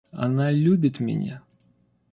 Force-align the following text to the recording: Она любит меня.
Она 0.09 0.49
любит 0.49 0.99
меня. 0.99 1.43